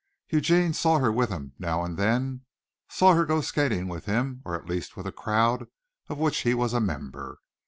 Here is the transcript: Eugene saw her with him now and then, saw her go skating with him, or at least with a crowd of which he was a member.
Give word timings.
Eugene 0.31 0.73
saw 0.73 0.97
her 0.97 1.11
with 1.11 1.29
him 1.29 1.53
now 1.59 1.83
and 1.83 1.95
then, 1.95 2.43
saw 2.89 3.13
her 3.13 3.23
go 3.23 3.39
skating 3.39 3.87
with 3.87 4.05
him, 4.05 4.41
or 4.43 4.55
at 4.55 4.65
least 4.65 4.97
with 4.97 5.05
a 5.05 5.11
crowd 5.11 5.67
of 6.09 6.17
which 6.17 6.37
he 6.39 6.55
was 6.55 6.73
a 6.73 6.79
member. 6.81 7.37